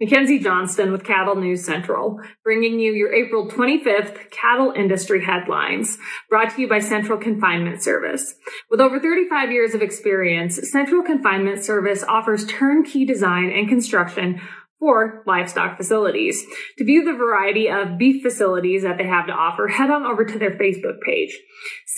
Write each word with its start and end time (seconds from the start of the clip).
Mackenzie 0.00 0.38
Johnston 0.38 0.92
with 0.92 1.04
Cattle 1.04 1.36
News 1.36 1.64
Central, 1.64 2.20
bringing 2.42 2.80
you 2.80 2.92
your 2.92 3.12
April 3.12 3.48
25th 3.48 4.30
cattle 4.30 4.72
industry 4.72 5.24
headlines, 5.24 5.98
brought 6.28 6.54
to 6.54 6.62
you 6.62 6.68
by 6.68 6.78
Central 6.78 7.18
Confinement 7.18 7.82
Service. 7.82 8.34
With 8.70 8.80
over 8.80 8.98
35 8.98 9.52
years 9.52 9.74
of 9.74 9.82
experience, 9.82 10.58
Central 10.70 11.02
Confinement 11.02 11.62
Service 11.62 12.02
offers 12.04 12.46
turnkey 12.46 13.04
design 13.04 13.50
and 13.50 13.68
construction 13.68 14.40
for 14.80 15.22
livestock 15.26 15.76
facilities. 15.76 16.44
To 16.78 16.84
view 16.84 17.04
the 17.04 17.12
variety 17.12 17.68
of 17.68 17.98
beef 17.98 18.22
facilities 18.22 18.82
that 18.82 18.96
they 18.96 19.06
have 19.06 19.26
to 19.26 19.32
offer, 19.32 19.68
head 19.68 19.90
on 19.90 20.04
over 20.04 20.24
to 20.24 20.38
their 20.38 20.52
Facebook 20.52 21.02
page. 21.04 21.38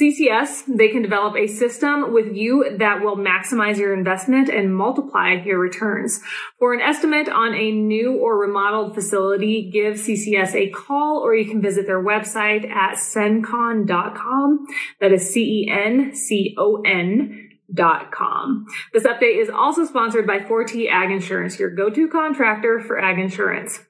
CCS, 0.00 0.64
they 0.66 0.88
can 0.88 1.02
develop 1.02 1.36
a 1.36 1.46
system 1.46 2.12
with 2.12 2.34
you 2.34 2.76
that 2.78 3.00
will 3.00 3.16
maximize 3.16 3.78
your 3.78 3.94
investment 3.94 4.48
and 4.48 4.74
multiply 4.74 5.34
your 5.44 5.60
returns. 5.60 6.20
For 6.58 6.74
an 6.74 6.80
estimate 6.80 7.28
on 7.28 7.54
a 7.54 7.70
new 7.70 8.16
or 8.16 8.36
remodeled 8.36 8.96
facility, 8.96 9.70
give 9.72 9.94
CCS 9.94 10.54
a 10.54 10.70
call 10.70 11.20
or 11.22 11.36
you 11.36 11.48
can 11.48 11.62
visit 11.62 11.86
their 11.86 12.02
website 12.02 12.68
at 12.68 12.96
cencon.com. 12.96 14.66
That 15.00 15.12
is 15.12 15.32
C-E-N-C-O-N 15.32 16.12
com. 17.76 18.66
This 18.92 19.04
update 19.04 19.40
is 19.40 19.50
also 19.50 19.84
sponsored 19.84 20.26
by 20.26 20.38
4T 20.38 20.90
Ag 20.90 21.10
Insurance, 21.10 21.58
your 21.58 21.70
go-to 21.70 22.08
contractor 22.08 22.80
for 22.80 22.98
ag 22.98 23.18
insurance. 23.18 23.80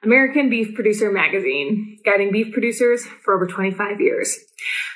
American 0.04 0.50
Beef 0.50 0.74
Producer 0.76 1.12
Magazine, 1.12 2.00
guiding 2.06 2.32
beef 2.32 2.54
producers 2.54 3.06
for 3.06 3.36
over 3.36 3.48
25 3.48 4.00
years. 4.00 4.38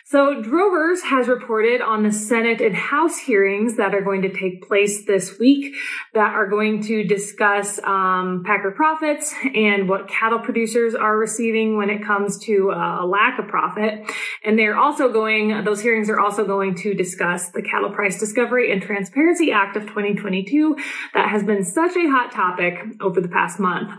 So 0.06 0.42
Drovers 0.42 1.02
has 1.04 1.28
reported 1.28 1.82
on 1.82 2.04
the 2.04 2.12
Senate 2.12 2.62
and 2.62 2.76
House 2.76 3.18
hearings 3.18 3.78
that 3.78 3.96
are 3.96 4.02
going 4.02 4.22
to 4.22 4.30
take 4.30 4.68
place 4.68 5.06
this 5.06 5.40
week 5.40 5.76
that 6.14 6.34
are 6.34 6.48
going 6.48 6.84
to 6.84 7.04
discuss 7.04 7.80
um, 7.84 8.44
packer 8.46 8.72
profits 8.72 9.34
and 9.56 9.90
what 9.90 10.08
cattle 10.08 10.38
producers 10.38 10.94
are 10.94 11.18
receiving 11.18 11.78
when 11.78 11.90
it 11.90 12.06
comes 12.06 12.38
to 12.46 12.72
uh, 12.72 13.04
a 13.04 13.06
lack 13.08 13.40
of 13.40 13.48
profit. 13.48 14.08
And 14.44 14.60
they're 14.60 14.78
also 14.78 15.12
going, 15.12 15.64
those 15.64 15.82
hearings 15.82 16.10
are 16.10 16.20
also 16.20 16.46
going 16.46 16.76
to 16.76 16.94
discuss 16.94 17.50
the 17.50 17.64
Cattle 17.64 17.90
Price 17.90 18.20
Discovery 18.20 18.72
and 18.72 18.82
Transparency 18.82 19.52
Act 19.52 19.78
of 19.78 19.84
2022 19.84 20.78
that 21.16 21.30
has 21.30 21.44
been 21.44 21.64
such 21.64 21.96
a 21.96 22.10
hot 22.10 22.32
topic 22.32 22.76
over 23.02 23.20
the 23.20 23.30
past 23.30 23.60
month. 23.60 23.92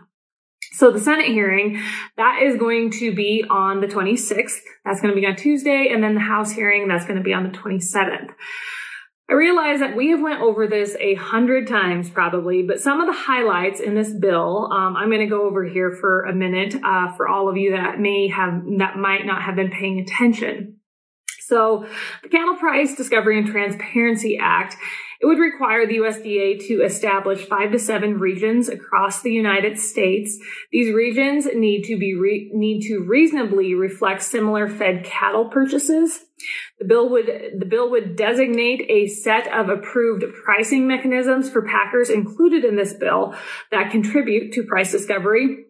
So 0.76 0.90
the 0.90 1.00
Senate 1.00 1.26
hearing, 1.26 1.80
that 2.16 2.42
is 2.42 2.56
going 2.56 2.90
to 2.92 3.14
be 3.14 3.44
on 3.48 3.80
the 3.80 3.86
26th. 3.86 4.58
That's 4.84 5.00
going 5.00 5.14
to 5.14 5.20
be 5.20 5.24
on 5.24 5.36
Tuesday. 5.36 5.90
And 5.92 6.02
then 6.02 6.14
the 6.14 6.20
House 6.20 6.50
hearing, 6.50 6.88
that's 6.88 7.04
going 7.04 7.16
to 7.16 7.22
be 7.22 7.32
on 7.32 7.44
the 7.44 7.56
27th. 7.56 8.30
I 9.30 9.32
realize 9.32 9.78
that 9.78 9.96
we 9.96 10.10
have 10.10 10.20
went 10.20 10.42
over 10.42 10.66
this 10.66 10.96
a 11.00 11.14
hundred 11.14 11.66
times 11.68 12.10
probably, 12.10 12.62
but 12.62 12.80
some 12.80 13.00
of 13.00 13.06
the 13.06 13.18
highlights 13.18 13.80
in 13.80 13.94
this 13.94 14.12
bill, 14.12 14.68
um, 14.70 14.96
I'm 14.96 15.08
going 15.08 15.20
to 15.20 15.26
go 15.26 15.46
over 15.46 15.64
here 15.64 15.92
for 15.92 16.24
a 16.24 16.34
minute 16.34 16.74
uh, 16.84 17.12
for 17.12 17.28
all 17.28 17.48
of 17.48 17.56
you 17.56 17.70
that 17.70 17.98
may 17.98 18.28
have 18.28 18.62
that 18.78 18.98
might 18.98 19.24
not 19.24 19.42
have 19.42 19.56
been 19.56 19.70
paying 19.70 20.00
attention. 20.00 20.80
So, 21.46 21.86
the 22.22 22.28
Cattle 22.28 22.56
Price 22.56 22.94
Discovery 22.94 23.38
and 23.38 23.46
Transparency 23.46 24.38
Act 24.40 24.76
it 25.24 25.26
would 25.26 25.38
require 25.38 25.86
the 25.86 25.96
USDA 25.96 26.66
to 26.66 26.82
establish 26.82 27.46
five 27.46 27.72
to 27.72 27.78
seven 27.78 28.18
regions 28.18 28.68
across 28.68 29.22
the 29.22 29.32
United 29.32 29.78
States. 29.78 30.38
These 30.70 30.94
regions 30.94 31.46
need 31.54 31.84
to 31.84 31.96
be 31.96 32.14
re- 32.14 32.50
need 32.52 32.82
to 32.88 33.00
reasonably 33.00 33.74
reflect 33.74 34.22
similar 34.22 34.68
fed 34.68 35.02
cattle 35.02 35.48
purchases. 35.48 36.26
The 36.78 36.84
bill 36.84 37.08
would 37.08 37.26
the 37.58 37.64
bill 37.64 37.90
would 37.90 38.16
designate 38.16 38.82
a 38.90 39.06
set 39.06 39.46
of 39.50 39.70
approved 39.70 40.24
pricing 40.44 40.86
mechanisms 40.86 41.48
for 41.48 41.62
packers 41.62 42.10
included 42.10 42.62
in 42.62 42.76
this 42.76 42.92
bill 42.92 43.34
that 43.70 43.90
contribute 43.90 44.52
to 44.52 44.64
price 44.64 44.92
discovery 44.92 45.64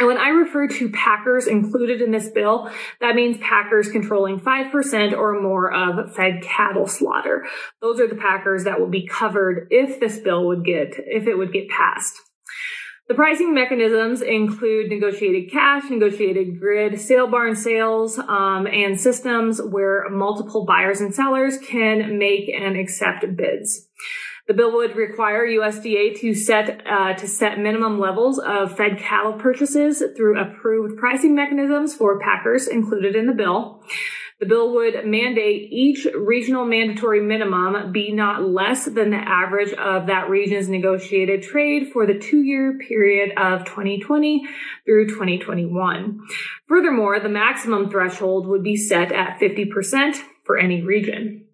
and 0.00 0.06
when 0.06 0.16
I 0.16 0.30
refer 0.30 0.66
to 0.66 0.88
packers 0.88 1.46
included 1.46 2.00
in 2.00 2.10
this 2.10 2.30
bill, 2.30 2.70
that 3.02 3.14
means 3.14 3.36
packers 3.36 3.90
controlling 3.90 4.40
5% 4.40 5.12
or 5.12 5.38
more 5.42 5.70
of 5.70 6.14
fed 6.14 6.42
cattle 6.42 6.86
slaughter. 6.86 7.44
Those 7.82 8.00
are 8.00 8.08
the 8.08 8.14
packers 8.14 8.64
that 8.64 8.80
will 8.80 8.88
be 8.88 9.06
covered 9.06 9.68
if 9.70 10.00
this 10.00 10.18
bill 10.18 10.46
would 10.46 10.64
get, 10.64 10.94
if 10.96 11.26
it 11.26 11.36
would 11.36 11.52
get 11.52 11.68
passed. 11.68 12.16
The 13.08 13.14
pricing 13.14 13.52
mechanisms 13.52 14.22
include 14.22 14.88
negotiated 14.88 15.50
cash, 15.52 15.90
negotiated 15.90 16.58
grid, 16.58 16.98
sale 16.98 17.26
barn 17.26 17.54
sales, 17.54 18.18
um, 18.18 18.66
and 18.68 18.98
systems 18.98 19.60
where 19.60 20.08
multiple 20.08 20.64
buyers 20.64 21.02
and 21.02 21.14
sellers 21.14 21.58
can 21.58 22.18
make 22.18 22.48
and 22.48 22.78
accept 22.78 23.26
bids. 23.36 23.89
The 24.50 24.54
bill 24.54 24.72
would 24.72 24.96
require 24.96 25.46
USDA 25.46 26.18
to 26.22 26.34
set 26.34 26.84
uh, 26.84 27.14
to 27.14 27.28
set 27.28 27.60
minimum 27.60 28.00
levels 28.00 28.40
of 28.40 28.76
fed 28.76 28.98
cattle 28.98 29.34
purchases 29.34 30.02
through 30.16 30.40
approved 30.40 30.98
pricing 30.98 31.36
mechanisms 31.36 31.94
for 31.94 32.18
packers 32.18 32.66
included 32.66 33.14
in 33.14 33.26
the 33.26 33.32
bill. 33.32 33.84
The 34.40 34.46
bill 34.46 34.74
would 34.74 35.06
mandate 35.06 35.70
each 35.70 36.04
regional 36.16 36.64
mandatory 36.64 37.20
minimum 37.20 37.92
be 37.92 38.10
not 38.10 38.42
less 38.42 38.86
than 38.86 39.10
the 39.10 39.18
average 39.18 39.72
of 39.74 40.08
that 40.08 40.28
region's 40.28 40.68
negotiated 40.68 41.44
trade 41.44 41.92
for 41.92 42.04
the 42.04 42.18
two 42.18 42.42
year 42.42 42.76
period 42.76 43.30
of 43.36 43.64
2020 43.66 44.48
through 44.84 45.10
2021. 45.10 46.26
Furthermore, 46.66 47.20
the 47.20 47.28
maximum 47.28 47.88
threshold 47.88 48.48
would 48.48 48.64
be 48.64 48.76
set 48.76 49.12
at 49.12 49.38
50% 49.38 50.16
for 50.42 50.58
any 50.58 50.82
region. 50.82 51.46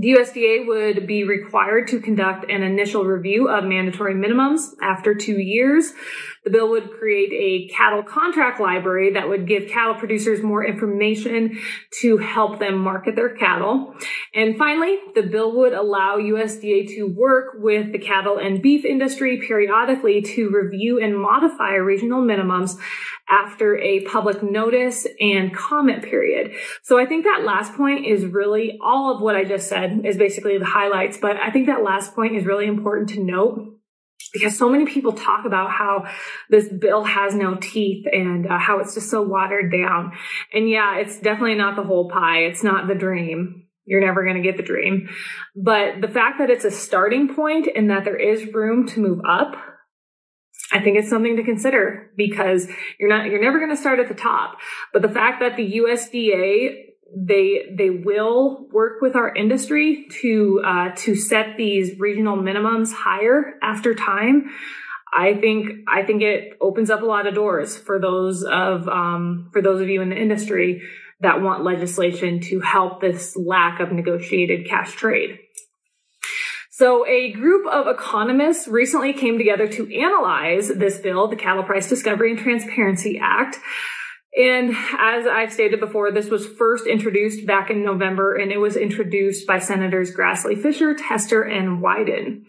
The 0.00 0.10
USDA 0.10 0.64
would 0.68 1.08
be 1.08 1.24
required 1.24 1.88
to 1.88 1.98
conduct 1.98 2.48
an 2.48 2.62
initial 2.62 3.04
review 3.04 3.48
of 3.48 3.64
mandatory 3.64 4.14
minimums 4.14 4.60
after 4.80 5.12
two 5.12 5.40
years. 5.40 5.92
The 6.44 6.50
bill 6.50 6.70
would 6.70 6.92
create 6.92 7.32
a 7.32 7.74
cattle 7.74 8.04
contract 8.04 8.60
library 8.60 9.14
that 9.14 9.28
would 9.28 9.48
give 9.48 9.68
cattle 9.68 9.96
producers 9.96 10.40
more 10.40 10.64
information 10.64 11.58
to 12.00 12.16
help 12.18 12.60
them 12.60 12.78
market 12.78 13.16
their 13.16 13.34
cattle. 13.34 13.92
And 14.36 14.56
finally, 14.56 14.98
the 15.16 15.22
bill 15.22 15.56
would 15.56 15.72
allow 15.72 16.18
USDA 16.18 16.94
to 16.94 17.02
work 17.02 17.56
with 17.58 17.90
the 17.90 17.98
cattle 17.98 18.38
and 18.38 18.62
beef 18.62 18.84
industry 18.84 19.42
periodically 19.44 20.22
to 20.22 20.48
review 20.50 21.02
and 21.02 21.18
modify 21.18 21.72
regional 21.72 22.22
minimums 22.22 22.78
after 23.30 23.76
a 23.78 24.00
public 24.04 24.42
notice 24.42 25.06
and 25.20 25.54
comment 25.54 26.04
period. 26.04 26.52
So 26.82 26.98
I 26.98 27.06
think 27.06 27.24
that 27.24 27.44
last 27.44 27.74
point 27.74 28.06
is 28.06 28.24
really 28.24 28.78
all 28.82 29.14
of 29.14 29.22
what 29.22 29.36
I 29.36 29.44
just 29.44 29.68
said 29.68 30.02
is 30.04 30.16
basically 30.16 30.58
the 30.58 30.64
highlights, 30.64 31.18
but 31.18 31.36
I 31.36 31.50
think 31.50 31.66
that 31.66 31.82
last 31.82 32.14
point 32.14 32.36
is 32.36 32.44
really 32.44 32.66
important 32.66 33.10
to 33.10 33.22
note 33.22 33.74
because 34.32 34.58
so 34.58 34.68
many 34.68 34.84
people 34.84 35.12
talk 35.12 35.44
about 35.46 35.70
how 35.70 36.06
this 36.50 36.68
bill 36.68 37.04
has 37.04 37.34
no 37.34 37.54
teeth 37.54 38.06
and 38.10 38.46
uh, 38.46 38.58
how 38.58 38.78
it's 38.80 38.94
just 38.94 39.10
so 39.10 39.22
watered 39.22 39.72
down. 39.72 40.12
And 40.52 40.68
yeah, 40.68 40.98
it's 40.98 41.18
definitely 41.20 41.54
not 41.54 41.76
the 41.76 41.82
whole 41.82 42.10
pie. 42.10 42.40
It's 42.40 42.62
not 42.62 42.88
the 42.88 42.94
dream. 42.94 43.66
You're 43.86 44.04
never 44.04 44.22
going 44.22 44.36
to 44.36 44.42
get 44.42 44.58
the 44.58 44.62
dream. 44.62 45.08
But 45.56 46.02
the 46.02 46.08
fact 46.08 46.38
that 46.38 46.50
it's 46.50 46.66
a 46.66 46.70
starting 46.70 47.34
point 47.34 47.68
and 47.74 47.90
that 47.90 48.04
there 48.04 48.16
is 48.16 48.52
room 48.52 48.86
to 48.88 49.00
move 49.00 49.20
up, 49.26 49.54
I 50.72 50.80
think 50.80 50.98
it's 50.98 51.08
something 51.08 51.36
to 51.36 51.42
consider 51.42 52.10
because 52.16 52.68
you're 52.98 53.08
not, 53.08 53.26
you're 53.26 53.42
never 53.42 53.58
going 53.58 53.70
to 53.70 53.76
start 53.76 54.00
at 54.00 54.08
the 54.08 54.14
top. 54.14 54.58
But 54.92 55.02
the 55.02 55.08
fact 55.08 55.40
that 55.40 55.56
the 55.56 55.78
USDA 55.78 56.88
they 57.16 57.62
they 57.74 57.90
will 57.90 58.66
work 58.70 59.00
with 59.00 59.16
our 59.16 59.34
industry 59.34 60.06
to 60.20 60.62
uh, 60.64 60.90
to 60.96 61.14
set 61.16 61.56
these 61.56 61.98
regional 61.98 62.36
minimums 62.36 62.92
higher 62.92 63.54
after 63.62 63.94
time. 63.94 64.50
I 65.12 65.34
think 65.34 65.88
I 65.88 66.02
think 66.02 66.22
it 66.22 66.58
opens 66.60 66.90
up 66.90 67.00
a 67.00 67.06
lot 67.06 67.26
of 67.26 67.34
doors 67.34 67.76
for 67.76 67.98
those 67.98 68.44
of 68.44 68.86
um, 68.88 69.48
for 69.52 69.62
those 69.62 69.80
of 69.80 69.88
you 69.88 70.02
in 70.02 70.10
the 70.10 70.20
industry 70.20 70.82
that 71.20 71.40
want 71.40 71.64
legislation 71.64 72.40
to 72.40 72.60
help 72.60 73.00
this 73.00 73.36
lack 73.36 73.80
of 73.80 73.90
negotiated 73.90 74.68
cash 74.68 74.92
trade. 74.92 75.38
So 76.78 77.04
a 77.08 77.32
group 77.32 77.66
of 77.66 77.88
economists 77.88 78.68
recently 78.68 79.12
came 79.12 79.36
together 79.36 79.66
to 79.66 79.98
analyze 79.98 80.68
this 80.68 81.00
bill, 81.00 81.26
the 81.26 81.34
Cattle 81.34 81.64
Price 81.64 81.88
Discovery 81.88 82.30
and 82.30 82.38
Transparency 82.38 83.18
Act. 83.20 83.56
And 84.36 84.76
as 84.96 85.26
I've 85.26 85.52
stated 85.52 85.80
before, 85.80 86.12
this 86.12 86.30
was 86.30 86.46
first 86.46 86.86
introduced 86.86 87.44
back 87.48 87.68
in 87.68 87.84
November 87.84 88.36
and 88.36 88.52
it 88.52 88.58
was 88.58 88.76
introduced 88.76 89.44
by 89.44 89.58
Senators 89.58 90.14
Grassley 90.14 90.56
Fischer, 90.56 90.94
Tester, 90.94 91.42
and 91.42 91.82
Wyden. 91.82 92.44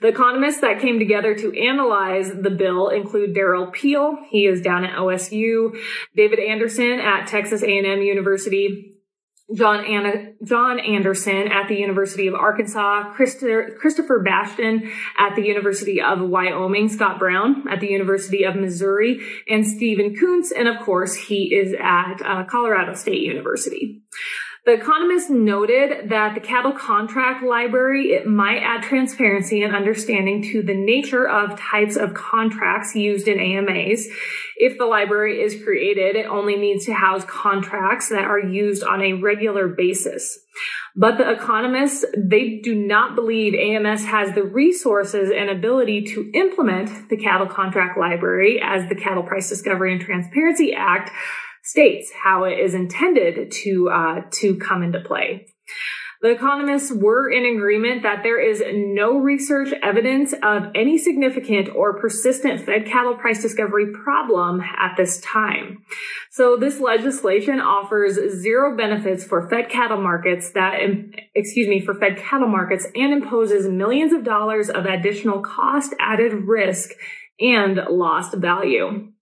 The 0.00 0.08
economists 0.08 0.62
that 0.62 0.80
came 0.80 0.98
together 0.98 1.34
to 1.34 1.52
analyze 1.60 2.32
the 2.32 2.48
bill 2.48 2.88
include 2.88 3.36
Derrell 3.36 3.74
Peel. 3.74 4.16
He 4.30 4.46
is 4.46 4.62
down 4.62 4.86
at 4.86 4.96
OSU, 4.96 5.78
David 6.16 6.38
Anderson 6.38 6.98
at 6.98 7.26
Texas 7.26 7.62
A&M 7.62 8.00
University, 8.00 8.95
John, 9.54 9.84
Anna, 9.84 10.32
John 10.42 10.80
Anderson 10.80 11.48
at 11.48 11.68
the 11.68 11.76
University 11.76 12.26
of 12.26 12.34
Arkansas, 12.34 13.12
Christopher, 13.14 14.22
Bastian 14.24 14.90
at 15.18 15.36
the 15.36 15.42
University 15.42 16.02
of 16.02 16.20
Wyoming, 16.20 16.88
Scott 16.88 17.20
Brown 17.20 17.64
at 17.70 17.80
the 17.80 17.86
University 17.86 18.42
of 18.42 18.56
Missouri, 18.56 19.20
and 19.48 19.64
Stephen 19.64 20.16
Koontz, 20.16 20.50
and 20.50 20.66
of 20.66 20.84
course, 20.84 21.14
he 21.14 21.54
is 21.54 21.74
at 21.80 22.20
uh, 22.24 22.44
Colorado 22.44 22.94
State 22.94 23.22
University. 23.22 24.02
The 24.66 24.72
Economist 24.72 25.30
noted 25.30 26.10
that 26.10 26.34
the 26.34 26.40
cattle 26.40 26.72
contract 26.72 27.44
library, 27.44 28.06
it 28.14 28.26
might 28.26 28.64
add 28.64 28.82
transparency 28.82 29.62
and 29.62 29.76
understanding 29.76 30.42
to 30.50 30.60
the 30.60 30.74
nature 30.74 31.28
of 31.28 31.56
types 31.56 31.94
of 31.94 32.14
contracts 32.14 32.96
used 32.96 33.28
in 33.28 33.38
AMAs. 33.38 34.08
If 34.56 34.76
the 34.76 34.86
library 34.86 35.40
is 35.40 35.62
created, 35.62 36.16
it 36.16 36.26
only 36.26 36.56
needs 36.56 36.86
to 36.86 36.94
house 36.94 37.24
contracts 37.26 38.08
that 38.08 38.24
are 38.24 38.40
used 38.40 38.82
on 38.82 39.02
a 39.02 39.12
regular 39.12 39.68
basis. 39.68 40.36
But 40.96 41.16
the 41.16 41.30
economists, 41.30 42.04
they 42.16 42.58
do 42.60 42.74
not 42.74 43.14
believe 43.14 43.54
AMS 43.54 44.06
has 44.06 44.34
the 44.34 44.42
resources 44.42 45.30
and 45.30 45.48
ability 45.48 46.06
to 46.14 46.28
implement 46.34 47.08
the 47.08 47.16
cattle 47.16 47.46
contract 47.46 47.96
library 47.96 48.60
as 48.60 48.88
the 48.88 48.96
Cattle 48.96 49.22
Price 49.22 49.48
Discovery 49.48 49.92
and 49.92 50.02
Transparency 50.02 50.74
Act 50.74 51.12
states 51.66 52.10
how 52.22 52.44
it 52.44 52.58
is 52.58 52.74
intended 52.74 53.50
to 53.50 53.90
uh, 53.90 54.20
to 54.30 54.56
come 54.56 54.82
into 54.82 55.00
play. 55.00 55.46
The 56.22 56.30
economists 56.30 56.90
were 56.90 57.30
in 57.30 57.44
agreement 57.44 58.02
that 58.02 58.22
there 58.22 58.40
is 58.40 58.62
no 58.72 59.18
research 59.18 59.68
evidence 59.82 60.32
of 60.42 60.68
any 60.74 60.96
significant 60.96 61.68
or 61.68 62.00
persistent 62.00 62.62
fed 62.62 62.86
cattle 62.86 63.14
price 63.14 63.42
discovery 63.42 63.92
problem 63.92 64.62
at 64.62 64.96
this 64.96 65.20
time. 65.20 65.84
So 66.30 66.56
this 66.56 66.80
legislation 66.80 67.60
offers 67.60 68.18
zero 68.40 68.74
benefits 68.74 69.24
for 69.24 69.48
fed 69.50 69.68
cattle 69.68 70.00
markets 70.00 70.52
that, 70.52 70.78
excuse 71.34 71.68
me, 71.68 71.80
for 71.84 71.94
fed 71.94 72.16
cattle 72.16 72.48
markets 72.48 72.86
and 72.94 73.12
imposes 73.12 73.68
millions 73.68 74.14
of 74.14 74.24
dollars 74.24 74.70
of 74.70 74.86
additional 74.86 75.42
cost 75.42 75.94
added 76.00 76.32
risk 76.32 76.92
and 77.38 77.76
lost 77.90 78.34
value. 78.34 79.12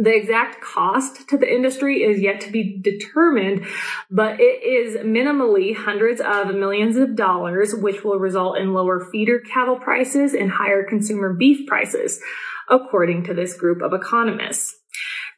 The 0.00 0.14
exact 0.14 0.60
cost 0.60 1.28
to 1.28 1.36
the 1.36 1.52
industry 1.52 2.04
is 2.04 2.20
yet 2.20 2.40
to 2.42 2.52
be 2.52 2.78
determined, 2.80 3.66
but 4.10 4.38
it 4.38 4.62
is 4.62 5.04
minimally 5.04 5.74
hundreds 5.74 6.20
of 6.20 6.54
millions 6.54 6.96
of 6.96 7.16
dollars, 7.16 7.74
which 7.74 8.04
will 8.04 8.20
result 8.20 8.58
in 8.58 8.72
lower 8.72 9.00
feeder 9.10 9.40
cattle 9.40 9.76
prices 9.76 10.34
and 10.34 10.52
higher 10.52 10.84
consumer 10.84 11.34
beef 11.34 11.66
prices, 11.66 12.20
according 12.68 13.24
to 13.24 13.34
this 13.34 13.56
group 13.56 13.82
of 13.82 13.92
economists. 13.92 14.76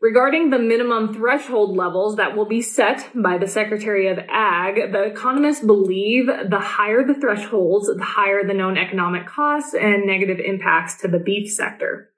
Regarding 0.02 0.48
the 0.48 0.58
minimum 0.58 1.12
threshold 1.12 1.76
levels 1.76 2.16
that 2.16 2.34
will 2.34 2.46
be 2.46 2.62
set 2.62 3.10
by 3.14 3.36
the 3.36 3.46
Secretary 3.46 4.08
of 4.08 4.18
Ag, 4.30 4.92
the 4.92 5.02
economists 5.04 5.64
believe 5.64 6.26
the 6.26 6.58
higher 6.58 7.04
the 7.04 7.14
thresholds, 7.14 7.86
the 7.86 8.02
higher 8.02 8.46
the 8.46 8.54
known 8.54 8.78
economic 8.78 9.26
costs 9.26 9.74
and 9.74 10.06
negative 10.06 10.38
impacts 10.38 10.96
to 11.02 11.08
the 11.08 11.18
beef 11.18 11.52
sector. 11.52 12.10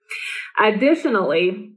Additionally, 0.58 1.72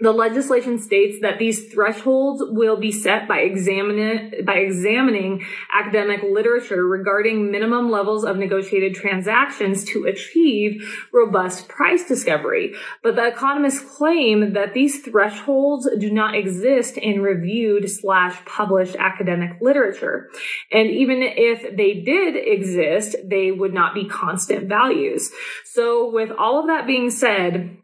the 0.00 0.12
legislation 0.12 0.80
states 0.80 1.18
that 1.22 1.38
these 1.38 1.72
thresholds 1.72 2.42
will 2.44 2.76
be 2.76 2.90
set 2.90 3.28
by 3.28 3.38
examining, 3.38 4.44
by 4.44 4.54
examining 4.54 5.44
academic 5.72 6.22
literature 6.24 6.84
regarding 6.84 7.52
minimum 7.52 7.88
levels 7.88 8.24
of 8.24 8.36
negotiated 8.36 8.96
transactions 8.96 9.84
to 9.84 10.06
achieve 10.06 10.82
robust 11.12 11.68
price 11.68 12.04
discovery. 12.04 12.74
But 13.04 13.14
the 13.14 13.28
economists 13.28 13.96
claim 13.96 14.54
that 14.54 14.74
these 14.74 15.02
thresholds 15.02 15.88
do 16.00 16.10
not 16.10 16.34
exist 16.34 16.96
in 16.96 17.22
reviewed 17.22 17.88
slash 17.88 18.44
published 18.44 18.96
academic 18.96 19.60
literature. 19.60 20.30
And 20.72 20.90
even 20.90 21.18
if 21.22 21.76
they 21.76 22.00
did 22.00 22.34
exist, 22.34 23.14
they 23.24 23.52
would 23.52 23.72
not 23.72 23.94
be 23.94 24.08
constant 24.08 24.68
values. 24.68 25.30
So 25.64 26.10
with 26.10 26.30
all 26.36 26.58
of 26.58 26.66
that 26.66 26.88
being 26.88 27.10
said, 27.10 27.76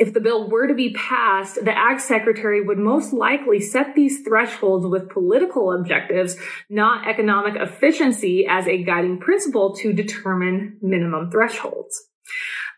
if 0.00 0.14
the 0.14 0.20
bill 0.20 0.48
were 0.48 0.66
to 0.66 0.74
be 0.74 0.94
passed, 0.94 1.62
the 1.62 1.76
ag 1.76 2.00
secretary 2.00 2.62
would 2.62 2.78
most 2.78 3.12
likely 3.12 3.60
set 3.60 3.94
these 3.94 4.22
thresholds 4.22 4.86
with 4.86 5.10
political 5.10 5.72
objectives, 5.72 6.36
not 6.70 7.06
economic 7.06 7.54
efficiency 7.60 8.46
as 8.48 8.66
a 8.66 8.82
guiding 8.82 9.20
principle 9.20 9.76
to 9.76 9.92
determine 9.92 10.78
minimum 10.80 11.30
thresholds. 11.30 12.08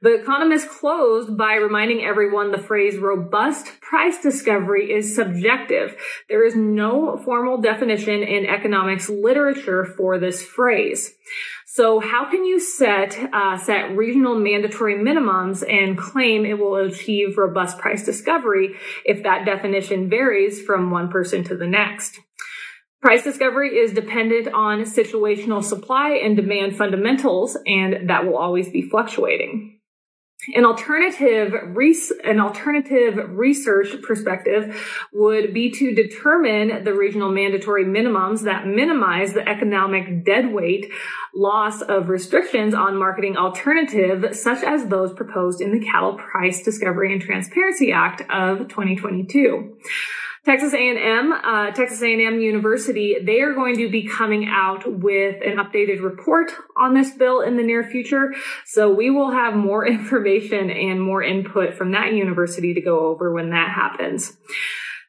The 0.03 0.21
Economist 0.21 0.69
closed 0.69 1.37
by 1.37 1.55
reminding 1.55 2.05
everyone 2.05 2.51
the 2.51 2.59
phrase 2.59 2.99
robust 2.99 3.81
price 3.81 4.21
discovery 4.21 4.93
is 4.93 5.15
subjective. 5.15 5.95
There 6.29 6.45
is 6.45 6.57
no 6.57 7.19
formal 7.19 7.61
definition 7.61 8.25
in 8.25 8.45
economics 8.45 9.09
literature 9.09 9.85
for 9.85 10.19
this 10.19 10.43
phrase. 10.43 11.15
So 11.67 12.01
how 12.01 12.29
can 12.29 12.45
you 12.45 12.59
set 12.59 13.17
uh, 13.33 13.57
set 13.57 13.97
regional 13.97 14.35
mandatory 14.35 14.97
minimums 14.97 15.63
and 15.67 15.97
claim 15.97 16.45
it 16.45 16.59
will 16.59 16.75
achieve 16.75 17.39
robust 17.39 17.79
price 17.79 18.05
discovery 18.05 18.75
if 19.05 19.23
that 19.23 19.47
definition 19.47 20.11
varies 20.11 20.61
from 20.61 20.91
one 20.91 21.11
person 21.11 21.45
to 21.45 21.57
the 21.57 21.69
next? 21.69 22.19
Price 23.01 23.23
discovery 23.23 23.77
is 23.79 23.93
dependent 23.93 24.49
on 24.53 24.81
situational 24.81 25.63
supply 25.63 26.11
and 26.11 26.37
demand 26.37 26.77
fundamentals, 26.77 27.57
and 27.67 28.11
that 28.11 28.27
will 28.27 28.37
always 28.37 28.69
be 28.69 28.83
fluctuating. 28.83 29.79
An 30.55 30.65
alternative, 30.65 31.55
res- 31.77 32.13
an 32.25 32.41
alternative 32.41 33.31
research 33.31 34.03
perspective 34.03 34.77
would 35.13 35.55
be 35.55 35.71
to 35.71 35.95
determine 35.95 36.83
the 36.83 36.95
regional 36.95 37.31
mandatory 37.31 37.85
minimums 37.85 38.43
that 38.43 38.67
minimize 38.67 39.35
the 39.35 39.49
economic 39.49 40.25
deadweight 40.25 40.91
loss 41.33 41.81
of 41.83 42.09
restrictions 42.09 42.75
on 42.75 42.97
marketing 42.97 43.37
alternatives, 43.37 44.43
such 44.43 44.65
as 44.65 44.87
those 44.87 45.13
proposed 45.13 45.61
in 45.61 45.73
the 45.73 45.85
Cattle 45.85 46.15
Price 46.15 46.63
Discovery 46.63 47.13
and 47.13 47.23
Transparency 47.23 47.93
Act 47.93 48.23
of 48.29 48.69
2022. 48.69 49.77
Texas 50.45 50.75
A&M, 50.75 51.33
uh, 51.33 51.71
Texas 51.71 52.03
A&M 52.03 52.41
University, 52.41 53.17
they 53.25 53.41
are 53.41 53.55
going 53.55 53.77
to 53.77 53.89
be 53.89 54.09
coming 54.09 54.49
out 54.49 54.83
with 54.87 55.37
an 55.41 55.59
updated 55.59 56.03
report 56.03 56.51
on 56.77 56.95
this 56.95 57.13
bill 57.13 57.43
in 57.43 57.57
the 57.57 57.63
near 57.63 57.85
future. 57.85 58.35
So 58.67 58.93
we 58.93 59.09
will 59.09 59.31
have 59.31 59.55
more 59.55 59.87
information 59.87 60.69
and 60.71 61.01
more 61.01 61.23
input 61.23 61.75
from 61.75 61.93
that 61.93 62.13
university 62.13 62.75
to 62.75 62.81
go 62.81 63.07
over 63.07 63.33
when 63.33 63.51
that 63.51 63.71
happens. 63.71 64.37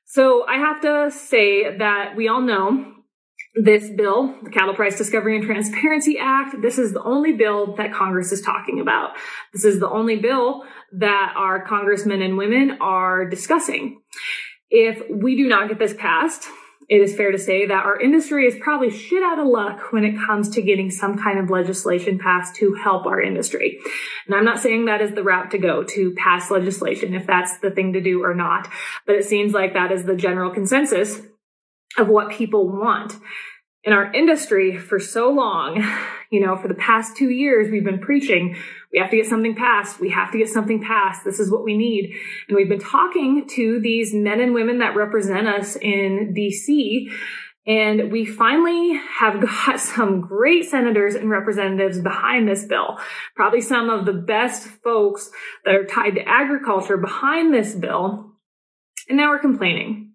So 0.06 0.46
I 0.48 0.58
have 0.58 0.82
to 0.82 1.10
say 1.10 1.78
that 1.78 2.16
we 2.16 2.28
all 2.28 2.42
know 2.42 2.94
this 3.56 3.90
bill, 3.90 4.36
the 4.44 4.52
Cattle 4.52 4.74
Price 4.75 4.98
Discovery 4.98 5.36
and 5.36 5.46
Transparency 5.46 6.18
Act, 6.20 6.62
this 6.62 6.78
is 6.78 6.94
the 6.94 7.04
only 7.04 7.34
bill 7.34 7.75
that 7.75 7.94
Congress 7.94 8.32
is 8.32 8.42
talking 8.42 8.80
about. 8.80 9.12
This 9.52 9.63
is 9.63 9.80
the 9.80 9.90
only 9.90 10.18
bill 10.18 10.63
that 10.94 11.34
our 11.36 11.66
congressmen 11.66 12.22
and 12.22 12.38
women 12.38 12.78
are 12.82 13.25
discussing. 13.28 14.02
If 14.75 15.03
we 15.08 15.36
do 15.36 15.48
not 15.48 15.70
get 15.70 15.77
this 15.77 15.94
passed, 15.94 16.48
it 16.89 17.00
is 17.00 17.15
fair 17.15 17.32
to 17.32 17.38
say 17.38 17.68
that 17.68 17.86
our 17.86 18.00
industry 18.00 18.48
is 18.48 18.56
probably 18.60 18.89
shit 18.89 19.22
out 19.22 19.38
of 19.38 19.46
luck 19.46 19.94
when 19.94 20.03
it 20.03 20.18
comes 20.18 20.50
to 20.50 20.63
getting 20.63 20.89
some 20.89 21.15
kind 21.15 21.38
of 21.38 21.51
legislation 21.51 22.18
passed 22.18 22.56
to 22.56 22.74
help 22.74 23.06
our 23.06 23.22
industry. 23.22 23.77
And 24.25 24.36
I'm 24.36 24.44
not 24.44 24.60
saying 24.60 24.86
that 24.86 25.00
is 25.00 25.13
the 25.13 25.22
route 25.22 25.51
to 25.51 25.60
go 25.60 25.84
to 25.84 26.15
pass 26.15 26.50
legislation, 26.50 27.13
if 27.13 27.27
that's 27.27 27.60
the 27.60 27.70
thing 27.70 27.94
to 27.94 28.01
do 28.01 28.24
or 28.24 28.34
not, 28.34 28.68
but 29.06 29.15
it 29.15 29.25
seems 29.25 29.53
like 29.53 29.74
that 29.74 29.92
is 29.92 30.06
the 30.06 30.15
general 30.15 30.51
consensus 30.51 31.22
of 32.00 32.08
what 32.08 32.32
people 32.32 32.68
want 32.68 33.13
in 33.84 33.94
our 33.94 34.12
industry 34.12 34.75
for 34.75 35.00
so 35.00 35.30
long, 35.30 35.86
you 36.34 36.40
know, 36.40 36.58
for 36.58 36.68
the 36.68 36.74
past 36.74 37.16
two 37.16 37.30
years, 37.30 37.70
we've 37.70 37.84
been 37.84 38.00
preaching, 38.00 38.56
we 38.92 38.98
have 38.98 39.12
to 39.12 39.18
get 39.18 39.28
something 39.28 39.56
passed. 39.56 40.00
We 40.00 40.10
have 40.10 40.32
to 40.32 40.40
get 40.40 40.50
something 40.50 40.82
passed. 40.82 41.24
This 41.24 41.40
is 41.40 41.52
what 41.52 41.63
we 41.63 41.78
need. 41.78 42.12
And 42.48 42.58
we've 42.58 42.68
been 42.68 42.80
talking 42.80 43.48
to 43.50 43.80
these 43.80 44.16
men 44.16 44.42
and 44.42 44.52
women 44.52 44.80
that 44.80 44.96
represent 44.96 45.48
us 45.48 45.75
in 45.75 46.34
DC. 46.36 47.06
And 47.68 48.12
we 48.12 48.25
finally 48.25 49.00
have 49.20 49.42
got 49.66 49.80
some 49.80 50.22
great 50.22 50.66
senators 50.66 51.13
and 51.13 51.30
representatives 51.30 52.02
behind 52.02 52.48
this 52.48 52.66
bill. 52.66 52.98
Probably 53.36 53.62
some 53.62 53.92
of 53.92 54.08
the 54.08 54.13
best 54.13 54.68
folks 54.84 55.30
that 55.66 55.75
are 55.75 55.86
tied 55.86 56.16
to 56.16 56.28
agriculture 56.28 56.98
behind 56.98 57.54
this 57.54 57.75
bill. 57.75 58.32
And 59.08 59.20
now 59.20 59.30
we're 59.30 59.38
complaining. 59.38 60.13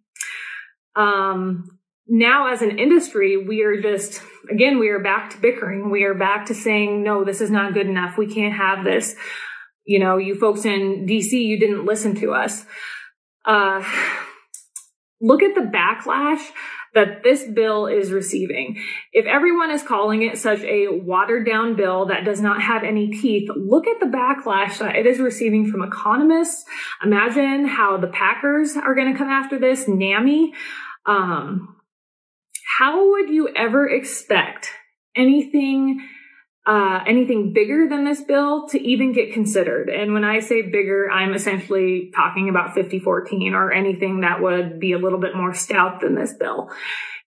Um, 0.97 1.79
now 2.09 2.53
as 2.53 2.63
an 2.63 2.79
industry, 2.79 3.37
we 3.37 3.63
are 3.63 3.81
just, 3.81 4.21
again, 4.51 4.79
we 4.79 4.89
are 4.89 4.99
back 4.99 5.31
to 5.31 5.39
bickering. 5.39 5.91
We 5.91 6.05
are 6.05 6.15
back 6.15 6.47
to 6.47 6.55
saying, 6.55 7.03
no, 7.03 7.25
this 7.25 7.41
is 7.41 7.51
not 7.51 7.75
good 7.75 7.87
enough. 7.87 8.19
We 8.19 8.33
can't 8.33 8.55
have 8.55 8.85
this. 8.85 9.15
You 9.85 9.99
know, 9.99 10.19
you 10.19 10.35
folks 10.35 10.65
in 10.65 11.07
DC, 11.07 11.33
you 11.33 11.59
didn't 11.59 11.87
listen 11.87 12.15
to 12.17 12.33
us. 12.33 12.65
Uh, 13.45 13.83
look 15.21 15.43
at 15.43 15.55
the 15.55 15.63
backlash 15.63 16.45
that 16.95 17.23
this 17.23 17.45
bill 17.55 17.87
is 17.87 18.13
receiving. 18.13 18.83
If 19.13 19.27
everyone 19.27 19.71
is 19.71 19.83
calling 19.83 20.23
it 20.23 20.39
such 20.39 20.61
a 20.61 20.89
watered 20.89 21.47
down 21.47 21.77
bill 21.77 22.07
that 22.07 22.25
does 22.25 22.41
not 22.41 22.63
have 22.63 22.83
any 22.83 23.11
teeth, 23.11 23.49
look 23.55 23.87
at 23.87 24.01
the 24.01 24.07
backlash 24.07 24.79
that 24.79 24.97
it 24.97 25.07
is 25.07 25.21
receiving 25.21 25.71
from 25.71 25.83
economists. 25.83 26.65
Imagine 27.05 27.67
how 27.67 27.99
the 27.99 28.09
Packers 28.09 28.77
are 28.77 28.95
going 28.95 29.13
to 29.13 29.19
come 29.19 29.29
after 29.29 29.59
this, 29.59 29.87
NAMI. 29.87 30.53
Um, 31.07 31.78
how 32.79 33.11
would 33.11 33.29
you 33.29 33.49
ever 33.57 33.89
expect 33.89 34.71
anything 35.17 36.01
uh, 36.67 37.03
anything 37.07 37.55
bigger 37.55 37.89
than 37.89 38.05
this 38.05 38.21
bill 38.21 38.69
to 38.69 38.79
even 38.79 39.15
get 39.15 39.33
considered. 39.33 39.89
And 39.89 40.13
when 40.13 40.23
I 40.23 40.41
say 40.41 40.61
bigger, 40.61 41.11
I'm 41.11 41.33
essentially 41.33 42.13
talking 42.15 42.51
about 42.51 42.75
5014 42.75 43.55
or 43.55 43.73
anything 43.73 44.21
that 44.21 44.43
would 44.43 44.79
be 44.79 44.93
a 44.93 44.99
little 44.99 45.19
bit 45.19 45.35
more 45.35 45.55
stout 45.55 46.03
than 46.03 46.15
this 46.15 46.35
bill. 46.35 46.69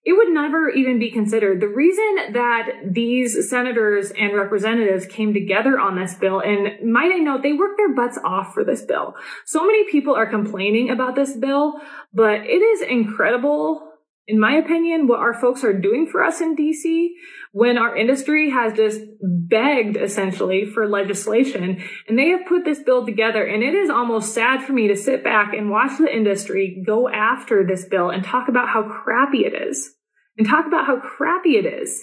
It 0.04 0.12
would 0.12 0.28
never 0.28 0.68
even 0.68 1.00
be 1.00 1.10
considered. 1.10 1.60
The 1.60 1.66
reason 1.66 2.34
that 2.34 2.68
these 2.88 3.50
senators 3.50 4.12
and 4.16 4.36
representatives 4.36 5.06
came 5.06 5.34
together 5.34 5.78
on 5.78 5.96
this 5.96 6.14
bill, 6.14 6.40
and 6.40 6.92
might 6.92 7.12
I 7.12 7.18
note, 7.18 7.42
they 7.42 7.52
worked 7.52 7.78
their 7.78 7.94
butts 7.94 8.18
off 8.24 8.54
for 8.54 8.64
this 8.64 8.82
bill. 8.82 9.14
So 9.44 9.66
many 9.66 9.90
people 9.90 10.14
are 10.14 10.26
complaining 10.26 10.90
about 10.90 11.16
this 11.16 11.36
bill, 11.36 11.80
but 12.14 12.42
it 12.42 12.62
is 12.62 12.82
incredible 12.82 13.91
in 14.28 14.38
my 14.38 14.54
opinion, 14.54 15.08
what 15.08 15.18
our 15.18 15.34
folks 15.34 15.64
are 15.64 15.78
doing 15.78 16.06
for 16.06 16.22
us 16.22 16.40
in 16.40 16.54
DC 16.54 17.08
when 17.50 17.76
our 17.76 17.96
industry 17.96 18.50
has 18.50 18.72
just 18.72 19.00
begged 19.20 19.96
essentially 19.96 20.64
for 20.64 20.88
legislation 20.88 21.82
and 22.08 22.18
they 22.18 22.28
have 22.28 22.46
put 22.46 22.64
this 22.64 22.82
bill 22.82 23.04
together. 23.04 23.44
And 23.44 23.62
it 23.62 23.74
is 23.74 23.90
almost 23.90 24.32
sad 24.32 24.62
for 24.62 24.72
me 24.72 24.88
to 24.88 24.96
sit 24.96 25.24
back 25.24 25.54
and 25.54 25.70
watch 25.70 25.98
the 25.98 26.14
industry 26.14 26.82
go 26.86 27.08
after 27.08 27.66
this 27.66 27.84
bill 27.84 28.10
and 28.10 28.24
talk 28.24 28.48
about 28.48 28.68
how 28.68 28.84
crappy 28.84 29.44
it 29.44 29.54
is 29.54 29.92
and 30.38 30.46
talk 30.46 30.66
about 30.66 30.86
how 30.86 31.00
crappy 31.00 31.56
it 31.56 31.66
is. 31.66 32.02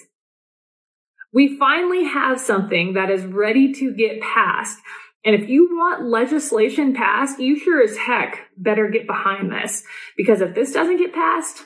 We 1.32 1.56
finally 1.58 2.04
have 2.04 2.38
something 2.38 2.94
that 2.94 3.10
is 3.10 3.24
ready 3.24 3.72
to 3.74 3.94
get 3.94 4.20
passed. 4.20 4.78
And 5.24 5.34
if 5.34 5.48
you 5.48 5.68
want 5.70 6.08
legislation 6.08 6.94
passed, 6.94 7.38
you 7.38 7.58
sure 7.58 7.82
as 7.82 7.96
heck 7.96 8.48
better 8.56 8.88
get 8.88 9.06
behind 9.06 9.52
this 9.52 9.84
because 10.16 10.40
if 10.40 10.54
this 10.54 10.72
doesn't 10.72 10.96
get 10.96 11.14
passed, 11.14 11.64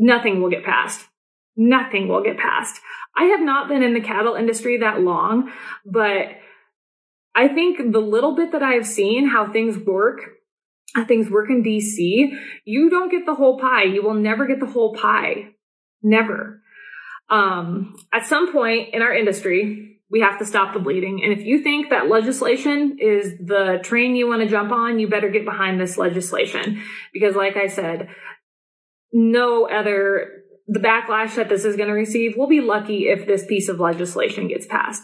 nothing 0.00 0.40
will 0.40 0.50
get 0.50 0.64
passed. 0.64 1.06
Nothing 1.56 2.08
will 2.08 2.22
get 2.22 2.38
passed. 2.38 2.80
I 3.16 3.24
have 3.24 3.40
not 3.40 3.68
been 3.68 3.82
in 3.82 3.92
the 3.92 4.00
cattle 4.00 4.34
industry 4.34 4.78
that 4.78 5.02
long, 5.02 5.52
but 5.84 6.28
I 7.34 7.48
think 7.48 7.92
the 7.92 8.00
little 8.00 8.34
bit 8.34 8.52
that 8.52 8.62
I 8.62 8.72
have 8.72 8.86
seen 8.86 9.28
how 9.28 9.52
things 9.52 9.76
work, 9.78 10.20
how 10.94 11.04
things 11.04 11.30
work 11.30 11.50
in 11.50 11.62
DC, 11.62 12.30
you 12.64 12.88
don't 12.88 13.10
get 13.10 13.26
the 13.26 13.34
whole 13.34 13.58
pie. 13.58 13.84
You 13.84 14.02
will 14.02 14.14
never 14.14 14.46
get 14.46 14.58
the 14.58 14.66
whole 14.66 14.94
pie. 14.94 15.50
Never. 16.02 16.62
Um, 17.28 17.96
at 18.12 18.26
some 18.26 18.52
point 18.52 18.94
in 18.94 19.02
our 19.02 19.14
industry, 19.14 19.98
we 20.10 20.20
have 20.20 20.38
to 20.38 20.44
stop 20.44 20.74
the 20.74 20.80
bleeding. 20.80 21.22
And 21.22 21.32
if 21.32 21.44
you 21.44 21.62
think 21.62 21.90
that 21.90 22.08
legislation 22.08 22.98
is 23.00 23.34
the 23.38 23.78
train 23.84 24.16
you 24.16 24.26
want 24.26 24.42
to 24.42 24.48
jump 24.48 24.72
on, 24.72 24.98
you 24.98 25.08
better 25.08 25.28
get 25.28 25.44
behind 25.44 25.80
this 25.80 25.96
legislation. 25.96 26.82
Because 27.12 27.36
like 27.36 27.56
I 27.56 27.68
said, 27.68 28.08
no 29.12 29.68
other, 29.68 30.44
the 30.66 30.80
backlash 30.80 31.34
that 31.36 31.48
this 31.48 31.64
is 31.64 31.76
going 31.76 31.88
to 31.88 31.94
receive, 31.94 32.34
we'll 32.36 32.48
be 32.48 32.60
lucky 32.60 33.08
if 33.08 33.26
this 33.26 33.46
piece 33.46 33.68
of 33.68 33.80
legislation 33.80 34.48
gets 34.48 34.66
passed. 34.66 35.02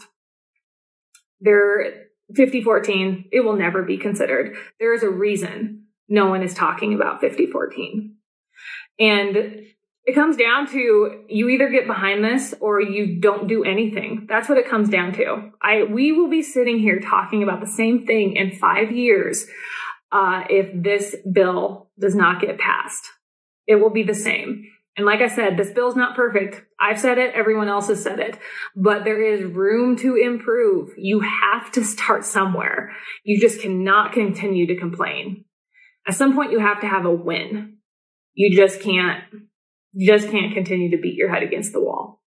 There, 1.39 2.07
5014, 2.35 3.29
it 3.31 3.41
will 3.41 3.55
never 3.55 3.83
be 3.83 3.97
considered. 3.97 4.55
There 4.79 4.93
is 4.93 5.03
a 5.03 5.09
reason 5.09 5.85
no 6.09 6.27
one 6.27 6.43
is 6.43 6.53
talking 6.53 6.93
about 6.93 7.21
5014. 7.21 8.15
And 8.99 9.35
it 10.07 10.15
comes 10.15 10.37
down 10.37 10.67
to 10.67 11.25
you 11.27 11.49
either 11.49 11.69
get 11.69 11.85
behind 11.85 12.23
this 12.23 12.53
or 12.61 12.81
you 12.81 13.19
don't 13.19 13.47
do 13.47 13.65
anything. 13.65 14.25
That's 14.29 14.47
what 14.47 14.57
it 14.57 14.69
comes 14.69 14.89
down 14.89 15.11
to. 15.13 15.51
I 15.61 15.83
we 15.83 16.13
will 16.13 16.29
be 16.29 16.41
sitting 16.41 16.79
here 16.79 16.99
talking 16.99 17.43
about 17.43 17.59
the 17.59 17.67
same 17.67 18.05
thing 18.05 18.37
in 18.37 18.53
five 18.53 18.91
years 18.91 19.45
uh, 20.11 20.45
if 20.49 20.69
this 20.73 21.15
bill 21.29 21.89
does 21.99 22.15
not 22.15 22.39
get 22.39 22.57
passed. 22.57 23.05
It 23.67 23.75
will 23.75 23.91
be 23.91 24.03
the 24.03 24.15
same. 24.15 24.65
And 24.95 25.05
like 25.05 25.21
I 25.21 25.27
said, 25.27 25.57
this 25.57 25.69
bill's 25.69 25.95
not 25.95 26.15
perfect. 26.15 26.63
I've 26.79 26.99
said 26.99 27.19
it, 27.19 27.35
everyone 27.35 27.67
else 27.67 27.87
has 27.87 28.01
said 28.01 28.19
it, 28.19 28.39
but 28.75 29.03
there 29.03 29.21
is 29.21 29.43
room 29.43 29.95
to 29.97 30.15
improve. 30.15 30.89
You 30.97 31.19
have 31.19 31.71
to 31.73 31.83
start 31.83 32.25
somewhere. 32.25 32.93
You 33.23 33.39
just 33.39 33.61
cannot 33.61 34.13
continue 34.13 34.65
to 34.67 34.75
complain. 34.75 35.45
At 36.07 36.15
some 36.15 36.33
point, 36.33 36.51
you 36.51 36.59
have 36.59 36.81
to 36.81 36.87
have 36.87 37.05
a 37.05 37.13
win. 37.13 37.77
You 38.33 38.55
just 38.55 38.81
can't, 38.81 39.23
you 39.93 40.11
just 40.11 40.31
can't 40.31 40.53
continue 40.53 40.89
to 40.95 41.01
beat 41.01 41.15
your 41.15 41.29
head 41.29 41.43
against 41.43 41.73
the 41.73 41.83
wall. 41.83 42.21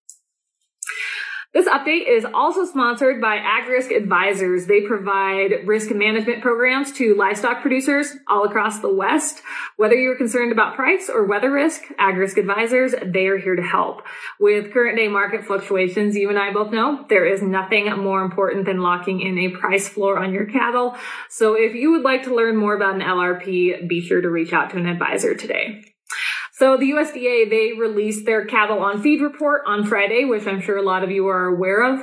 This 1.51 1.67
update 1.67 2.07
is 2.07 2.25
also 2.31 2.63
sponsored 2.63 3.19
by 3.19 3.37
AgRisk 3.37 3.89
Advisors. 3.89 4.67
They 4.67 4.81
provide 4.81 5.65
risk 5.65 5.89
management 5.89 6.43
programs 6.43 6.91
to 6.93 7.15
livestock 7.15 7.61
producers 7.61 8.15
all 8.27 8.45
across 8.45 8.81
the 8.81 8.93
West. 8.93 9.41
Whether 9.75 9.95
you're 9.95 10.15
concerned 10.15 10.51
about 10.51 10.75
price 10.75 11.09
or 11.09 11.25
weather 11.25 11.51
risk, 11.51 11.85
AgRisk 11.99 12.37
Advisors, 12.37 12.93
they 13.03 13.25
are 13.25 13.39
here 13.39 13.55
to 13.55 13.63
help. 13.63 14.03
With 14.39 14.71
current 14.71 14.95
day 14.95 15.07
market 15.07 15.43
fluctuations, 15.43 16.15
you 16.15 16.29
and 16.29 16.37
I 16.37 16.53
both 16.53 16.71
know 16.71 17.03
there 17.09 17.25
is 17.25 17.41
nothing 17.41 17.89
more 17.97 18.21
important 18.21 18.67
than 18.67 18.83
locking 18.83 19.19
in 19.19 19.39
a 19.39 19.49
price 19.49 19.89
floor 19.89 20.19
on 20.19 20.33
your 20.33 20.45
cattle. 20.45 20.95
So 21.29 21.55
if 21.55 21.73
you 21.73 21.89
would 21.89 22.03
like 22.03 22.25
to 22.25 22.35
learn 22.35 22.57
more 22.57 22.75
about 22.75 22.93
an 22.93 23.01
LRP, 23.01 23.87
be 23.87 24.01
sure 24.01 24.21
to 24.21 24.29
reach 24.29 24.53
out 24.53 24.69
to 24.69 24.77
an 24.77 24.85
advisor 24.85 25.33
today. 25.33 25.83
So 26.59 26.75
the 26.75 26.91
USDA, 26.91 27.49
they 27.49 27.71
released 27.79 28.25
their 28.25 28.45
cattle 28.45 28.79
on 28.79 29.01
feed 29.01 29.21
report 29.21 29.61
on 29.65 29.85
Friday, 29.85 30.25
which 30.25 30.45
I'm 30.45 30.59
sure 30.59 30.75
a 30.75 30.81
lot 30.81 31.05
of 31.05 31.09
you 31.09 31.25
are 31.29 31.45
aware 31.45 31.81
of. 31.81 32.01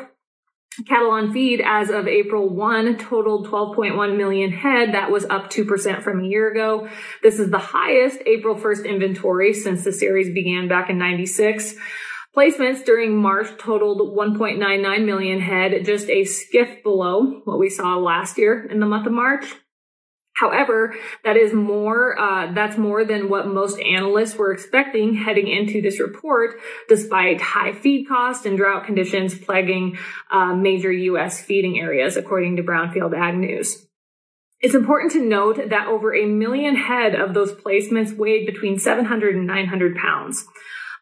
Cattle 0.89 1.11
on 1.11 1.31
feed 1.31 1.61
as 1.63 1.91
of 1.91 2.09
April 2.09 2.49
1 2.49 2.97
totaled 2.97 3.49
12.1 3.49 4.17
million 4.17 4.53
head. 4.53 4.95
That 4.95 5.11
was 5.11 5.27
up 5.27 5.51
2% 5.51 6.03
from 6.03 6.21
a 6.21 6.27
year 6.27 6.51
ago. 6.51 6.89
This 7.23 7.39
is 7.39 7.51
the 7.51 7.59
highest 7.59 8.21
April 8.25 8.55
1st 8.55 8.87
inventory 8.87 9.53
since 9.53 9.85
the 9.85 9.93
series 9.93 10.33
began 10.33 10.69
back 10.69 10.89
in 10.89 10.97
96. 10.97 11.75
Placements 12.35 12.83
during 12.83 13.15
March 13.15 13.49
totaled 13.59 14.17
1.99 14.17 15.05
million 15.05 15.41
head, 15.41 15.85
just 15.85 16.09
a 16.09 16.25
skiff 16.25 16.83
below 16.83 17.43
what 17.45 17.59
we 17.59 17.69
saw 17.69 17.99
last 17.99 18.39
year 18.39 18.67
in 18.71 18.81
the 18.81 18.87
month 18.87 19.07
of 19.07 19.13
March. 19.13 19.45
However, 20.37 20.95
that 21.25 21.39
is 21.39 21.55
more, 21.55 22.19
uh, 22.21 22.53
that's 22.53 22.77
more 22.77 23.07
than 23.07 23.31
what 23.31 23.47
most 23.47 23.81
analysts 23.81 24.37
were 24.37 24.53
expecting 24.53 25.15
heading 25.15 25.49
into 25.49 25.81
this 25.81 25.99
report, 25.99 26.61
despite 26.91 27.41
high 27.41 27.73
feed 27.73 28.07
costs 28.07 28.45
and 28.45 28.59
drought 28.59 28.85
conditions 28.85 29.37
plaguing 29.37 29.97
uh, 30.31 30.55
major 30.55 30.93
U.S. 30.93 31.41
feeding 31.41 31.81
areas, 31.81 32.19
according 32.19 32.57
to 32.57 32.63
Brownfield 32.63 33.17
Ag 33.17 33.35
News. 33.37 33.87
It's 34.61 34.75
important 34.75 35.13
to 35.13 35.25
note 35.25 35.57
that 35.71 35.89
over 35.89 36.15
a 36.15 36.27
million 36.27 36.77
head 36.77 37.15
of 37.15 37.33
those 37.33 37.53
placements 37.53 38.15
weighed 38.15 38.45
between 38.45 38.79
700 38.79 39.37
and 39.37 39.47
900 39.47 39.97
pounds. 39.97 40.47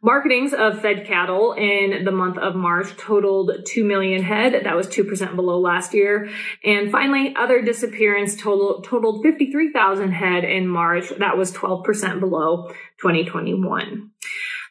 Marketings 0.04 0.52
of 0.52 0.82
fed 0.82 1.06
cattle 1.06 1.54
in 1.54 2.04
the 2.04 2.12
month 2.12 2.36
of 2.36 2.54
March 2.54 2.94
totaled 2.98 3.50
2 3.64 3.84
million 3.84 4.22
head. 4.22 4.52
That 4.64 4.76
was 4.76 4.86
2% 4.88 5.34
below 5.34 5.58
last 5.58 5.94
year. 5.94 6.28
And 6.62 6.92
finally, 6.92 7.34
other 7.34 7.62
disappearance 7.62 8.36
total, 8.36 8.82
totaled 8.82 9.22
53,000 9.22 10.12
head 10.12 10.44
in 10.44 10.68
March. 10.68 11.08
That 11.18 11.38
was 11.38 11.52
12% 11.52 12.20
below 12.20 12.68
2021. 13.00 14.10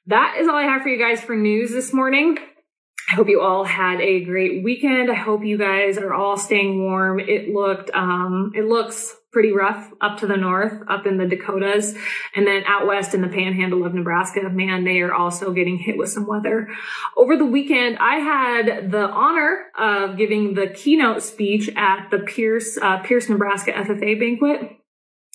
That 0.06 0.36
is 0.38 0.48
all 0.48 0.56
I 0.56 0.66
have 0.66 0.84
for 0.84 0.90
you 0.90 1.00
guys 1.00 1.20
for 1.20 1.36
news 1.36 1.72
this 1.72 1.92
morning. 1.92 2.38
I 3.10 3.16
hope 3.16 3.28
you 3.28 3.42
all 3.42 3.64
had 3.64 4.02
a 4.02 4.24
great 4.24 4.64
weekend. 4.64 5.10
I 5.10 5.16
hope 5.16 5.44
you 5.44 5.58
guys 5.58 5.98
are 5.98 6.14
all 6.14 6.38
staying 6.38 6.84
warm. 6.84 7.20
It 7.20 7.50
looked, 7.50 7.90
um, 7.96 8.52
it 8.54 8.66
looks 8.66 9.16
pretty 9.34 9.52
rough 9.52 9.92
up 10.00 10.20
to 10.20 10.28
the 10.28 10.38
north, 10.38 10.74
up 10.88 11.06
in 11.06 11.18
the 11.18 11.26
Dakotas, 11.26 11.96
and 12.36 12.48
then 12.48 12.64
out 12.66 12.88
west 12.88 13.14
in 13.14 13.22
the 13.22 13.28
panhandle 13.28 13.86
of 13.86 13.94
Nebraska. 13.94 14.42
Man, 14.50 14.86
they 14.86 15.00
are 15.00 15.14
also 15.14 15.52
getting 15.52 15.78
hit 15.78 15.98
with 15.98 16.10
some 16.10 16.28
weather. 16.28 16.70
Over 17.18 17.36
the 17.36 17.46
weekend, 17.46 17.98
I 18.00 18.16
had 18.18 18.92
the 18.92 19.10
honor 19.10 19.66
of 19.78 20.18
giving 20.18 20.54
the 20.54 20.68
keynote 20.68 21.24
speech 21.24 21.70
at 21.76 22.10
the 22.12 22.20
Pierce, 22.20 22.78
uh, 22.82 23.00
Pierce, 23.00 23.28
Nebraska 23.28 23.72
FFA 23.72 24.20
banquet. 24.20 24.78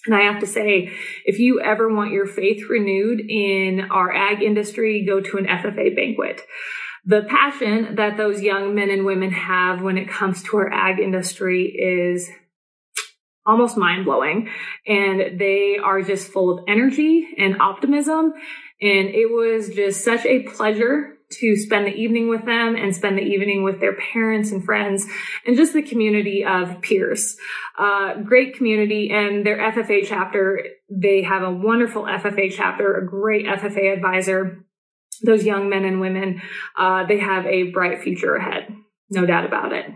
And 0.07 0.15
I 0.15 0.23
have 0.23 0.41
to 0.41 0.47
say, 0.47 0.93
if 1.27 1.41
you 1.41 1.61
ever 1.61 1.93
want 1.93 2.13
your 2.13 2.27
faith 2.27 2.63
renewed 2.71 3.21
in 3.21 3.91
our 3.91 4.15
ag 4.15 4.43
industry, 4.43 5.05
go 5.05 5.21
to 5.21 5.37
an 5.37 5.47
FFA 5.47 5.95
banquet 5.95 6.41
the 7.05 7.23
passion 7.23 7.95
that 7.95 8.19
those 8.19 8.43
young 8.43 8.75
men 8.75 8.91
and 8.91 9.07
women 9.07 9.31
have 9.31 9.81
when 9.81 9.97
it 9.97 10.09
comes 10.09 10.43
to 10.43 10.59
our 10.59 10.71
ag 10.71 10.99
industry 10.99 11.65
is 11.65 12.29
almost 13.49 13.77
mind 13.77 14.05
blowing. 14.05 14.49
And 14.87 15.41
they 15.41 15.79
are 15.83 16.03
just 16.03 16.31
full 16.31 16.57
of 16.57 16.65
energy 16.69 17.27
and 17.39 17.61
optimism. 17.61 18.35
And 18.81 19.09
it 19.09 19.31
was 19.31 19.71
just 19.71 20.05
such 20.05 20.25
a 20.27 20.45
pleasure 20.45 21.15
to 21.31 21.57
spend 21.57 21.87
the 21.87 21.95
evening 21.95 22.29
with 22.29 22.45
them 22.47 22.75
and 22.75 22.95
spend 22.95 23.19
the 23.19 23.23
evening 23.23 23.63
with 23.63 23.81
their 23.81 23.97
parents 24.13 24.51
and 24.51 24.65
friends 24.65 25.07
and 25.47 25.57
just 25.57 25.75
the 25.75 25.83
community 25.83 26.45
of 26.45 26.81
peers. 26.81 27.37
Uh, 27.79 28.15
great 28.23 28.57
community 28.57 29.11
and 29.11 29.45
their 29.45 29.59
FFA 29.59 30.05
chapter, 30.07 30.61
they 30.89 31.23
have 31.23 31.43
a 31.43 31.51
wonderful 31.51 32.05
FFA 32.05 32.53
chapter, 32.55 32.97
a 32.97 33.07
great 33.07 33.47
FFA 33.47 33.93
advisor. 33.93 34.65
Those 35.23 35.45
young 35.45 35.69
men 35.69 35.85
and 35.85 36.01
women, 36.01 36.41
uh, 36.79 37.05
they 37.07 37.19
have 37.19 37.45
a 37.45 37.73
bright 37.73 38.03
future 38.03 38.37
ahead. 38.37 38.73
No 39.11 39.27
doubt 39.27 39.45
about 39.45 39.73
it. 39.73 39.87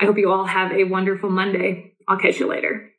I 0.00 0.06
hope 0.06 0.18
you 0.18 0.30
all 0.30 0.46
have 0.46 0.72
a 0.72 0.84
wonderful 0.84 1.30
Monday. 1.30 1.91
I'll 2.08 2.18
catch 2.18 2.40
you 2.40 2.48
later. 2.48 2.91